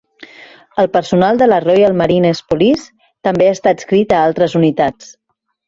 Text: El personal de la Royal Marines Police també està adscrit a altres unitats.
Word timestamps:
El 0.83 0.87
personal 0.95 1.41
de 1.41 1.47
la 1.51 1.59
Royal 1.65 1.99
Marines 1.99 2.41
Police 2.55 2.89
també 3.29 3.53
està 3.57 3.77
adscrit 3.77 4.17
a 4.17 4.25
altres 4.31 4.59
unitats. 4.65 5.17